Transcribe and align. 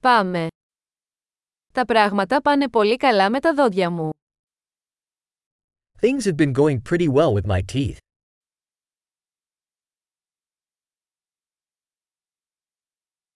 Πάμε. 0.00 0.46
Τα 1.72 1.84
πράγματα 1.84 2.40
πάνε 2.40 2.68
πολύ 2.68 2.96
καλά 2.96 3.30
με 3.30 3.40
τα 3.40 3.54
δόντια 3.54 3.90
μου. 3.90 4.10
Things 6.00 6.22
have 6.24 6.36
been 6.36 6.52
going 6.52 6.78
pretty 6.90 7.08
well 7.08 7.32
with 7.32 7.46
my 7.46 7.60
teeth. 7.72 7.96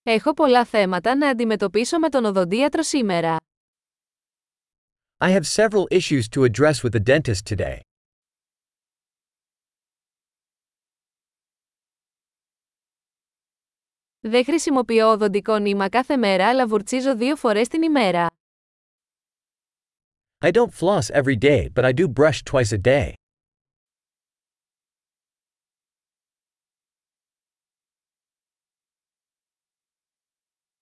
Έχω 0.02 0.32
πολλά 0.32 0.64
θέματα 0.64 1.16
να 1.16 1.28
αντιμετωπίσω 1.28 1.98
με 1.98 2.08
τον 2.08 2.24
οδοντίατρο 2.24 2.82
σήμερα. 2.82 3.36
I 5.18 5.30
have 5.30 5.46
several 5.46 5.86
issues 5.90 6.28
to 6.28 6.44
address 6.44 6.82
with 6.82 6.92
the 6.92 7.02
dentist 7.02 7.56
today. 7.56 7.80
Δεν 14.24 14.44
χρησιμοποιώ 14.44 15.08
οδοντικό 15.08 15.58
νήμα 15.58 15.88
κάθε 15.88 16.16
μέρα 16.16 16.48
αλλά 16.48 16.66
βουρτσίζω 16.66 17.16
δύο 17.16 17.36
φορές 17.36 17.68
την 17.68 17.82
ημέρα. 17.82 18.26
I 20.44 20.50
don't 20.50 20.70
floss 20.80 21.10
every 21.10 21.36
day, 21.38 21.68
but 21.74 21.84
I 21.84 21.92
do 21.92 22.06
brush 22.08 22.42
twice 22.50 22.72
a 22.72 22.80
day. 22.80 23.12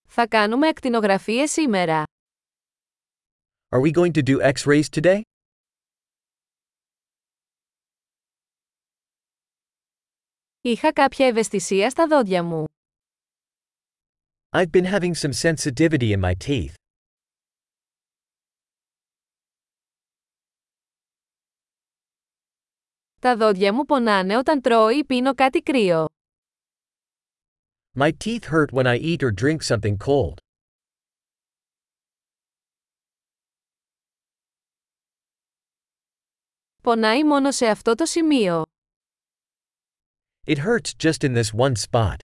Θα 0.08 0.26
κάνουμε 0.28 0.68
ακτινογραφίες 0.68 1.50
σήμερα. 1.50 2.02
Are 3.68 3.80
we 3.80 3.90
going 3.90 4.12
to 4.12 4.22
do 4.22 4.52
x-rays 4.52 4.88
today? 5.00 5.20
Είχα 10.60 10.92
κάποια 10.92 11.26
ευαισθησία 11.26 11.90
στα 11.90 12.06
δόντια 12.06 12.42
μου. 12.42 12.64
I've 14.51 14.71
been 14.71 14.85
having 14.85 15.13
some 15.15 15.33
sensitivity 15.33 16.13
in 16.13 16.19
my 16.21 16.33
teeth. 16.47 16.73
Τα 23.19 23.37
δόντια 23.37 23.73
μου 23.73 23.85
πονάνε 23.85 24.37
όταν 24.37 24.61
τρώω 24.61 24.89
ή 24.89 25.05
πίνω 25.05 25.33
κάτι 25.33 25.61
κρύο. 25.61 26.05
My 27.97 28.11
teeth 28.23 28.43
hurt 28.43 28.71
when 28.73 28.85
I 28.85 28.97
eat 28.97 29.23
or 29.23 29.31
drink 29.41 29.63
something 29.63 29.97
cold. 29.97 30.33
Πονάει 36.83 37.23
μόνο 37.23 37.51
σε 37.51 37.67
αυτό 37.67 37.95
το 37.95 38.05
σημείο. 38.05 38.63
It 40.45 40.57
hurts 40.57 40.91
just 41.03 41.23
in 41.23 41.33
this 41.33 41.53
one 41.53 41.75
spot. 41.75 42.15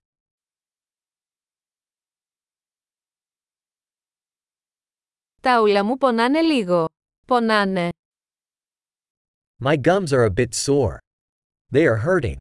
Τα 5.41 5.61
ούλα 5.61 5.83
μου 5.83 5.97
πονάνε 5.97 6.41
λίγο. 6.41 6.85
Πονάνε. 7.27 7.89
My 9.63 9.75
gums 9.81 10.11
are 10.11 10.25
a 10.25 10.33
bit 10.33 10.53
sore. 10.65 10.97
They 11.73 11.85
are 11.85 11.99
hurting. 12.05 12.35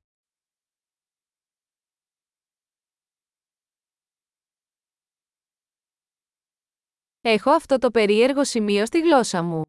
Έχω 7.21 7.51
αυτό 7.51 7.79
το 7.79 7.91
περίεργο 7.91 8.45
σημείο 8.45 8.87
στη 8.87 9.01
γλώσσα 9.01 9.43
μου. 9.43 9.63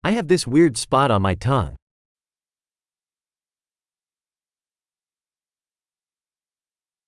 I 0.00 0.20
have 0.20 0.26
this 0.26 0.46
weird 0.52 0.72
spot 0.88 1.10
on 1.10 1.20
my 1.20 1.34
tongue. 1.44 1.74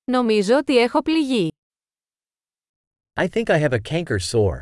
Νομίζω 0.04 0.56
ότι 0.56 0.76
έχω 0.78 1.02
πληγεί. 1.02 1.48
I 3.19 3.27
think 3.27 3.49
I 3.49 3.57
have 3.57 3.73
a 3.73 3.79
canker 3.79 4.19
sore. 4.19 4.61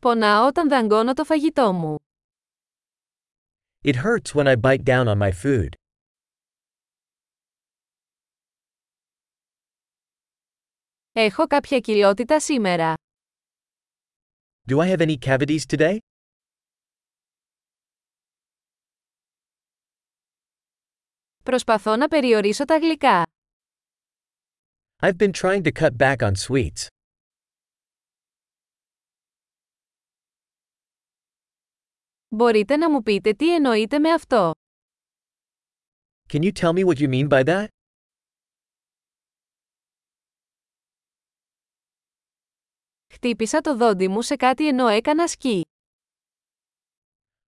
Πονάω 0.00 0.46
όταν 0.46 0.68
δαγκώνω 0.68 1.12
το 1.12 1.24
φαγητό 1.24 1.72
μου. 1.72 1.96
It 3.84 3.94
hurts 3.94 4.34
when 4.34 4.46
I 4.46 4.56
bite 4.60 4.82
down 4.84 5.06
on 5.06 5.18
my 5.18 5.30
food. 5.42 5.68
Έχω 11.12 11.46
κάποια 11.46 11.78
κοιλιότητα 11.80 12.40
σήμερα. 12.40 12.94
Do 14.68 14.78
I 14.78 14.96
have 14.96 15.00
any 15.00 15.16
cavities 15.18 15.66
today? 15.66 15.98
Προσπαθώ 21.47 21.95
να 21.95 22.07
περιορίσω 22.07 22.65
τα 22.65 22.77
γλυκά. 22.77 23.23
I've 25.01 25.17
been 25.17 25.31
trying 25.31 25.61
to 25.61 25.71
cut 25.71 25.97
back 25.97 26.15
on 26.17 26.31
sweets. 26.35 26.87
Μπορείτε 32.27 32.77
να 32.77 32.89
μου 32.89 33.03
πείτε 33.03 33.33
τι 33.33 33.53
εννοείτε 33.55 33.99
με 33.99 34.09
αυτό. 34.11 34.51
Can 36.33 36.41
you 36.41 36.51
tell 36.51 36.73
me 36.73 36.85
what 36.85 36.97
you 36.99 37.09
mean 37.09 37.29
by 37.29 37.43
that? 37.43 37.67
Χτύπησα 43.13 43.61
το 43.61 43.77
δόντι 43.77 44.07
μου 44.07 44.21
σε 44.21 44.35
κάτι 44.35 44.67
ενώ 44.67 44.87
έκανα 44.87 45.27
σκι. 45.27 45.61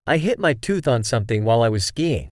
I 0.04 0.18
hit 0.18 0.36
my 0.36 0.54
tooth 0.66 0.86
on 0.86 1.00
something 1.02 1.44
while 1.44 1.62
I 1.62 1.70
was 1.70 1.86
skiing. 1.94 2.26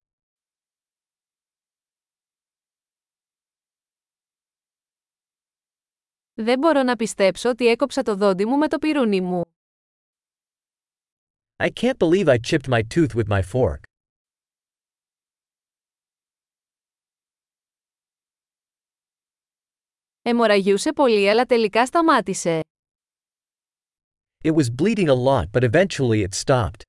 Δεν 6.40 6.58
μπορώ 6.58 6.82
να 6.82 6.96
πιστέψω 6.96 7.48
ότι 7.48 7.66
έκοψα 7.66 8.02
το 8.02 8.16
δόντι 8.16 8.46
μου 8.46 8.56
με 8.56 8.68
το 8.68 8.78
πυρούνι 8.78 9.20
μου. 9.20 9.42
I 11.56 11.68
can't 11.80 11.96
believe 11.98 12.26
I 12.26 12.38
chipped 12.48 12.68
my 12.68 12.82
tooth 12.94 13.14
with 13.14 13.28
my 13.28 13.42
fork. 13.52 13.80
Εμοραγιούσε 20.22 20.92
πολύ 20.92 21.30
αλλά 21.30 21.44
τελικά 21.44 21.86
σταμάτησε. 21.86 22.60
It 24.44 24.54
was 24.54 24.70
bleeding 24.82 25.08
a 25.08 25.14
lot, 25.14 25.50
but 25.52 25.62
eventually 25.70 26.22
it 26.22 26.34
stopped. 26.34 26.87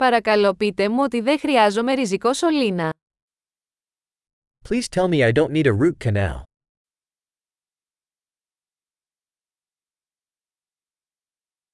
Παρακαλώ 0.00 0.54
πείτε 0.54 0.88
μου 0.88 1.02
ότι 1.02 1.20
δεν 1.20 1.38
χρειάζομαι 1.38 1.94
ριζικό 1.94 2.32
σωλήνα. 2.34 2.94
Please 4.68 4.84
tell 4.90 5.08
me 5.08 5.28
I 5.28 5.32
don't 5.32 5.50
need 5.50 5.66
a 5.66 5.76
root 5.82 5.96
canal. 6.04 6.42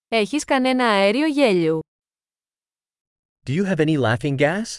Έχεις 0.09 0.45
κανένα 0.45 0.89
αέριο 0.89 1.27
γέλιου. 1.27 1.81
Do 3.47 3.53
you 3.53 3.65
have 3.65 3.79
any 3.79 3.99
laughing 3.99 4.37
gas? 4.39 4.79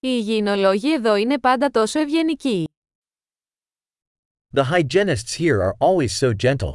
Οι 0.00 0.08
υγιεινολόγοι 0.08 0.92
εδώ 0.92 1.14
είναι 1.14 1.38
πάντα 1.38 1.70
τόσο 1.70 2.00
ευγενικοί. 2.00 2.64
The 4.56 4.64
hygienists 4.64 5.34
here 5.38 5.60
are 5.62 5.74
always 5.78 6.12
so 6.20 6.32
gentle. 6.34 6.74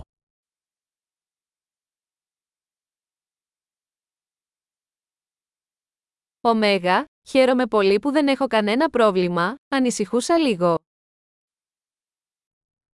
Ωμέγα, 6.47 7.05
χαίρομαι 7.27 7.67
πολύ 7.67 7.99
που 7.99 8.11
δεν 8.11 8.27
έχω 8.27 8.47
κανένα 8.47 8.89
πρόβλημα, 8.89 9.55
ανησυχούσα 9.67 10.37
λίγο. 10.37 10.77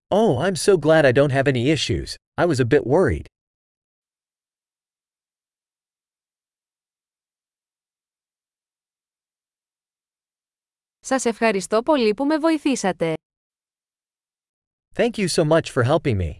Oh, 0.08 0.38
I'm 0.44 0.54
so 0.54 0.76
glad 0.76 1.04
I 1.04 1.12
don't 1.12 1.32
have 1.32 1.46
any 1.46 1.70
issues. 1.76 2.14
I 2.40 2.46
was 2.46 2.60
a 2.60 2.64
bit 2.64 2.82
worried. 2.86 3.24
Σας 10.98 11.24
ευχαριστώ 11.24 11.82
πολύ 11.82 12.14
που 12.14 12.24
με 12.24 12.38
βοηθήσατε. 12.38 13.14
Thank 14.94 15.10
you 15.16 15.28
so 15.28 15.44
much 15.44 15.72
for 15.72 15.84
helping 15.84 16.16
me. 16.16 16.39